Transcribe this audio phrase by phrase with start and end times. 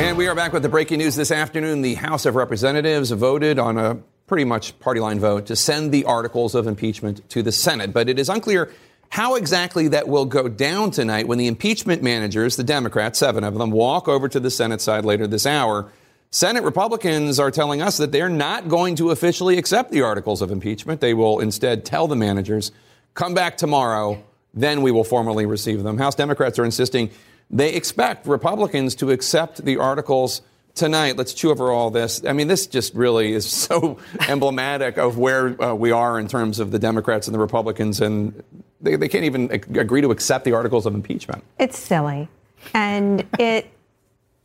[0.00, 1.82] And we are back with the breaking news this afternoon.
[1.82, 6.06] The House of Representatives voted on a pretty much party line vote to send the
[6.06, 7.92] articles of impeachment to the Senate.
[7.92, 8.72] But it is unclear
[9.10, 13.54] how exactly that will go down tonight when the impeachment managers, the Democrats, seven of
[13.58, 15.92] them, walk over to the Senate side later this hour.
[16.30, 20.50] Senate Republicans are telling us that they're not going to officially accept the articles of
[20.50, 21.02] impeachment.
[21.02, 22.72] They will instead tell the managers,
[23.12, 24.24] come back tomorrow,
[24.54, 25.98] then we will formally receive them.
[25.98, 27.10] House Democrats are insisting
[27.50, 30.42] they expect Republicans to accept the articles
[30.74, 31.16] tonight.
[31.16, 32.24] Let's chew over all this.
[32.24, 36.58] I mean, this just really is so emblematic of where uh, we are in terms
[36.58, 38.42] of the Democrats and the Republicans, and
[38.80, 41.44] they, they can't even agree to accept the articles of impeachment.
[41.58, 42.28] It's silly.
[42.74, 43.70] And it,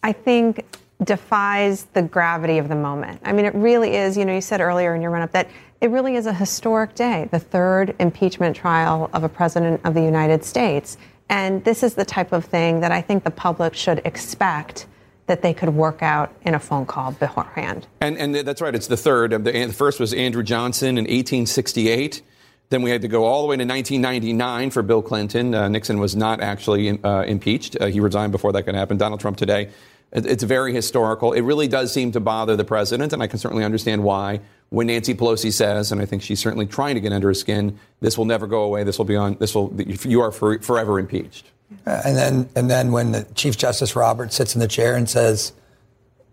[0.03, 0.65] I think,
[1.03, 3.21] defies the gravity of the moment.
[3.25, 5.49] I mean, it really is, you know, you said earlier in your run up that
[5.81, 10.01] it really is a historic day, the third impeachment trial of a president of the
[10.01, 10.97] United States.
[11.29, 14.87] And this is the type of thing that I think the public should expect
[15.27, 17.87] that they could work out in a phone call beforehand.
[17.99, 19.31] And, and that's right, it's the third.
[19.43, 22.21] The, first was Andrew Johnson in 1868.
[22.69, 25.53] Then we had to go all the way to 1999 for Bill Clinton.
[25.53, 27.77] Uh, Nixon was not actually uh, impeached.
[27.79, 28.97] Uh, he resigned before that could happen.
[28.97, 29.69] Donald Trump today.
[30.11, 31.33] It's very historical.
[31.33, 34.39] It really does seem to bother the president, and I can certainly understand why
[34.69, 37.79] when Nancy Pelosi says, and I think she's certainly trying to get under his skin,
[38.01, 38.83] this will never go away.
[38.83, 39.35] This will be on.
[39.35, 39.73] This will.
[39.79, 41.51] You are for, forever impeached.
[41.85, 45.09] Uh, and then, and then when the Chief Justice Roberts sits in the chair and
[45.09, 45.53] says,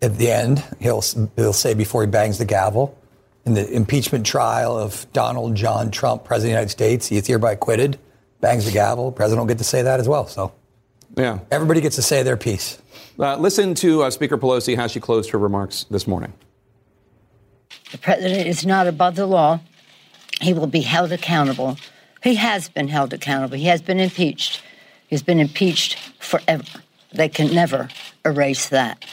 [0.00, 1.02] at the end, he'll
[1.36, 2.98] he'll say before he bangs the gavel,
[3.44, 7.26] in the impeachment trial of Donald John Trump, President of the United States, he is
[7.26, 7.98] hereby acquitted.
[8.40, 9.12] Bangs the gavel.
[9.12, 10.26] President will get to say that as well.
[10.26, 10.52] So,
[11.16, 12.80] yeah, everybody gets to say their piece.
[13.18, 16.32] Uh, listen to uh, Speaker Pelosi how she closed her remarks this morning.
[17.90, 19.60] The president is not above the law.
[20.40, 21.76] He will be held accountable.
[22.22, 23.56] He has been held accountable.
[23.56, 24.62] He has been impeached.
[25.08, 26.64] He's been impeached forever.
[27.12, 27.88] They can never
[28.24, 29.04] erase that.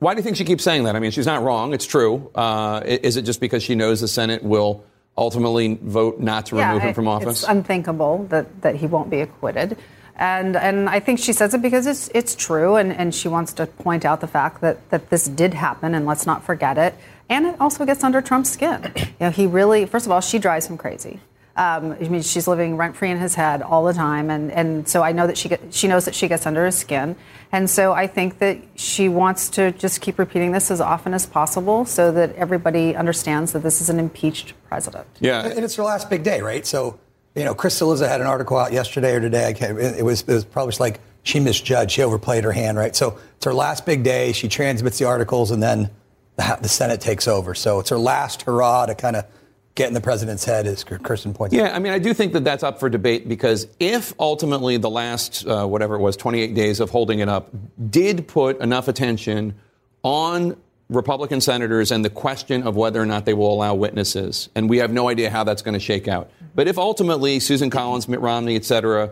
[0.00, 0.96] Why do you think she keeps saying that?
[0.96, 1.72] I mean, she's not wrong.
[1.72, 2.30] It's true.
[2.34, 4.84] Uh, is it just because she knows the Senate will
[5.16, 7.42] ultimately vote not to yeah, remove him from office?
[7.42, 9.78] It's unthinkable that, that he won't be acquitted.
[10.18, 13.52] And, and I think she says it because it's, it's true, and, and she wants
[13.54, 16.94] to point out the fact that, that this did happen, and let's not forget it.
[17.28, 18.92] And it also gets under Trump's skin.
[18.96, 21.20] You know, he really, first of all, she drives him crazy.
[21.56, 24.88] Um, I mean, she's living rent free in his head all the time, and, and
[24.88, 27.16] so I know that she get, she knows that she gets under his skin,
[27.50, 31.24] and so I think that she wants to just keep repeating this as often as
[31.24, 35.06] possible, so that everybody understands that this is an impeached president.
[35.18, 36.66] Yeah, and it's her last big day, right?
[36.66, 37.00] So,
[37.36, 39.46] you know, Chris Cillizza had an article out yesterday or today.
[39.46, 42.96] I can't, it was it was probably like she misjudged, she overplayed her hand, right?
[42.96, 44.32] So it's her last big day.
[44.32, 45.90] She transmits the articles, and then
[46.36, 47.54] the, the Senate takes over.
[47.54, 49.26] So it's her last hurrah to kind of
[49.74, 51.70] get in the president's head, as Kirsten points yeah, out.
[51.70, 54.88] Yeah, I mean, I do think that that's up for debate because if ultimately the
[54.88, 57.50] last, uh, whatever it was, 28 days of holding it up
[57.90, 59.54] did put enough attention
[60.02, 60.56] on
[60.88, 64.78] Republican senators and the question of whether or not they will allow witnesses, and we
[64.78, 66.28] have no idea how that's going to shake out.
[66.28, 66.46] Mm-hmm.
[66.54, 69.10] But if ultimately Susan Collins, Mitt Romney, et cetera,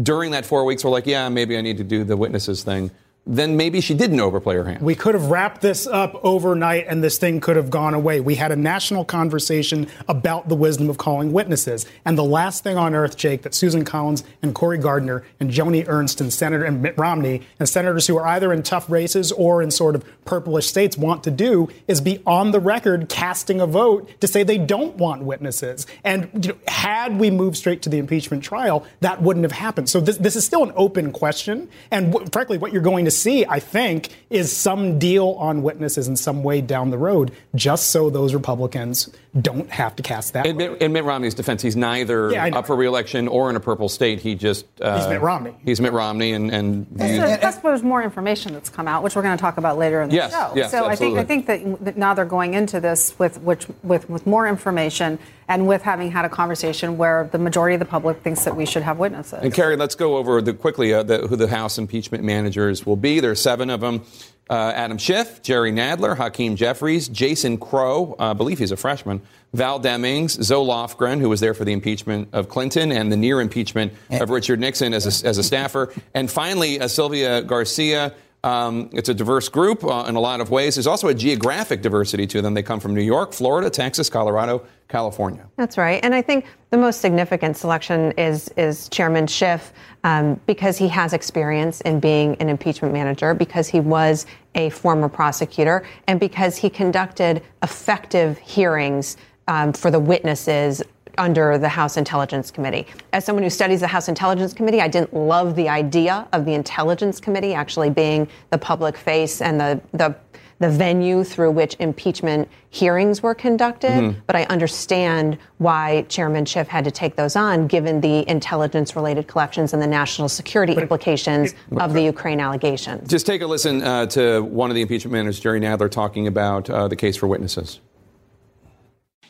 [0.00, 2.92] during that four weeks were like, yeah, maybe I need to do the witnesses thing,
[3.26, 4.82] then maybe she didn't overplay her hand.
[4.82, 8.20] We could have wrapped this up overnight and this thing could have gone away.
[8.20, 11.86] We had a national conversation about the wisdom of calling witnesses.
[12.04, 15.86] And the last thing on earth, Jake, that Susan Collins and Cory Gardner and Joni
[15.86, 19.62] Ernst and Senator and Mitt Romney and senators who are either in tough races or
[19.62, 23.66] in sort of purplish states want to do is be on the record casting a
[23.66, 25.86] vote to say they don't want witnesses.
[26.04, 29.88] And you know, had we moved straight to the impeachment trial, that wouldn't have happened.
[29.88, 31.68] So this, this is still an open question.
[31.90, 36.08] And w- frankly, what you're going to see, I think, is some deal on witnesses
[36.08, 40.46] in some way down the road, just so those Republicans don't have to cast that.
[40.46, 43.88] In, in Mitt Romney's defense, he's neither yeah, up for reelection or in a purple
[43.88, 44.18] state.
[44.18, 45.54] He just uh, he's Mitt Romney.
[45.64, 49.36] He's Mitt Romney, and and plus there's more information that's come out, which we're going
[49.36, 50.52] to talk about later in the yes, show.
[50.56, 51.20] Yes, so absolutely.
[51.20, 54.48] I think I think that now they're going into this with which with with more
[54.48, 55.18] information
[55.50, 58.64] and with having had a conversation where the majority of the public thinks that we
[58.64, 59.40] should have witnesses.
[59.42, 62.94] And Carrie, let's go over the, quickly uh, the, who the House impeachment managers will
[62.94, 63.18] be.
[63.18, 64.04] There are seven of them.
[64.50, 69.22] Uh, Adam Schiff, Jerry Nadler, Hakeem Jeffries, Jason Crow, uh, I believe he's a freshman,
[69.54, 73.40] Val Demings, Zoe Lofgren, who was there for the impeachment of Clinton and the near
[73.40, 78.12] impeachment of Richard Nixon as a, as a staffer, and finally uh, Sylvia Garcia.
[78.42, 80.76] Um, it's a diverse group uh, in a lot of ways.
[80.76, 82.54] There's also a geographic diversity to them.
[82.54, 85.46] They come from New York, Florida, Texas, Colorado, California.
[85.56, 86.02] That's right.
[86.02, 91.12] And I think the most significant selection is is Chairman Schiff um, because he has
[91.12, 96.70] experience in being an impeachment manager, because he was a former prosecutor, and because he
[96.70, 100.82] conducted effective hearings um, for the witnesses
[101.20, 102.86] under the House Intelligence Committee.
[103.12, 106.54] As someone who studies the House Intelligence Committee, I didn't love the idea of the
[106.54, 110.16] Intelligence Committee actually being the public face and the, the
[110.60, 114.20] the venue through which impeachment hearings were conducted, mm-hmm.
[114.26, 119.26] but I understand why Chairman Schiff had to take those on, given the intelligence related
[119.26, 123.08] collections and the national security but implications it, of the Ukraine allegations.
[123.08, 126.68] Just take a listen uh, to one of the impeachment managers, Jerry Nadler, talking about
[126.68, 127.80] uh, the case for witnesses.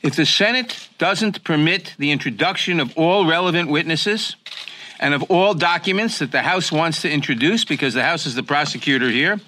[0.03, 4.35] If the Senate doesn't permit the introduction of all relevant witnesses
[4.99, 8.43] and of all documents that the House wants to introduce, because the House is the
[8.43, 9.41] prosecutor here,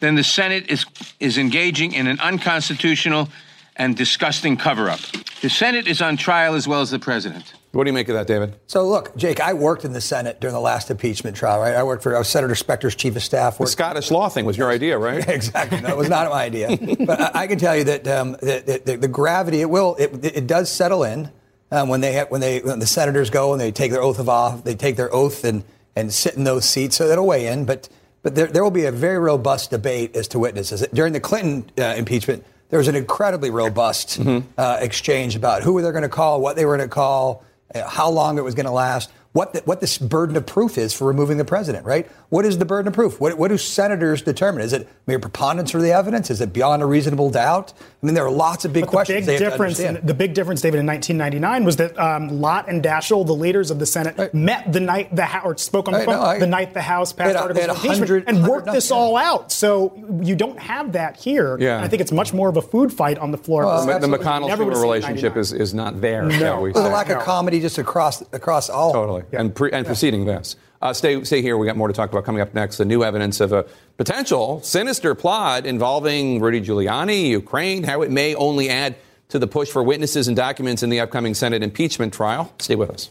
[0.00, 0.86] then the Senate is,
[1.18, 3.28] is engaging in an unconstitutional
[3.74, 5.00] and disgusting cover up.
[5.42, 7.54] The Senate is on trial as well as the president.
[7.72, 8.58] What do you make of that, David?
[8.66, 11.74] So, look, Jake, I worked in the Senate during the last impeachment trial, right?
[11.74, 13.58] I worked for I was Senator Specter's chief of staff.
[13.58, 15.26] The Scottish law thing was your idea, right?
[15.28, 15.80] exactly.
[15.80, 16.78] No, it was not my idea.
[17.06, 20.46] but I, I, can tell you that, um, that, the gravity, it will, it, it
[20.46, 21.30] does settle in
[21.70, 24.18] um, when they have, when they when the senators go and they take their oath
[24.18, 26.96] of office, they take their oath and and sit in those seats.
[26.96, 27.88] So that'll weigh in, but
[28.22, 30.86] but there, there will be a very robust debate as to witnesses.
[30.92, 34.46] During the Clinton uh, impeachment, there was an incredibly robust mm-hmm.
[34.58, 37.44] uh, exchange about who they're going to call, what they were going to call,
[37.74, 40.78] Uh, how long it was going to last what the, what this burden of proof
[40.78, 42.10] is for removing the president, right?
[42.30, 43.20] What is the burden of proof?
[43.20, 44.62] What, what do senators determine?
[44.62, 46.30] Is it mere preponderance of the evidence?
[46.30, 47.72] Is it beyond a reasonable doubt?
[47.78, 49.26] I mean, there are lots of big but questions.
[49.26, 53.26] The big difference, the big difference, David, in 1999 was that um, Lott and Daschle,
[53.26, 54.32] the leaders of the Senate, right.
[54.32, 57.12] met the night the House, or spoke on the phone I, the night the House
[57.12, 59.52] passed a, articles of impeachment and worked this all out.
[59.52, 61.58] So you don't have that here.
[61.60, 61.82] Yeah.
[61.82, 63.66] I think it's much more of a food fight on the floor.
[63.66, 66.24] Well, the McConnell relationship is, is not there.
[66.24, 66.64] No.
[66.64, 68.92] There's a lack of comedy just across across all.
[68.92, 69.17] Totally.
[69.32, 69.40] Yeah.
[69.40, 70.56] And, pre, and yeah preceding this.
[70.80, 71.56] Uh, stay, stay here.
[71.56, 72.76] We got more to talk about coming up next.
[72.76, 73.64] The new evidence of a
[73.96, 78.94] potential sinister plot involving Rudy Giuliani, Ukraine, how it may only add
[79.30, 82.52] to the push for witnesses and documents in the upcoming Senate impeachment trial.
[82.60, 83.10] Stay with us.